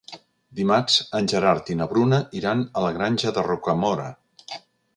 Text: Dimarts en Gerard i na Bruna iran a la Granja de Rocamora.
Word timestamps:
Dimarts 0.59 0.95
en 1.19 1.29
Gerard 1.33 1.69
i 1.75 1.75
na 1.81 1.87
Bruna 1.93 2.19
iran 2.39 2.63
a 2.81 2.85
la 2.87 2.91
Granja 2.99 3.35
de 3.39 3.47
Rocamora. 3.51 4.09